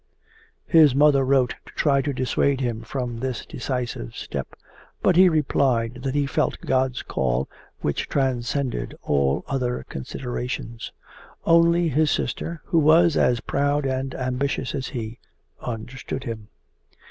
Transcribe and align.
His 0.65 0.95
mother 0.95 1.23
wrote 1.23 1.51
to 1.63 1.73
try 1.75 2.01
to 2.01 2.11
dissuade 2.11 2.59
him 2.59 2.81
from 2.81 3.19
this 3.19 3.45
decisive 3.45 4.15
step, 4.15 4.55
but 5.03 5.15
he 5.15 5.29
replied 5.29 5.99
that 6.01 6.15
he 6.15 6.25
felt 6.25 6.57
God's 6.61 7.03
call 7.03 7.47
which 7.81 8.09
transcended 8.09 8.95
all 9.03 9.45
other 9.47 9.85
considerations. 9.89 10.91
Only 11.45 11.87
his 11.89 12.09
sister, 12.09 12.63
who 12.65 12.79
was 12.79 13.15
as 13.15 13.41
proud 13.41 13.85
and 13.85 14.15
ambitious 14.15 14.73
as 14.73 14.87
he, 14.87 15.19
understood 15.61 16.23
him. 16.23 16.47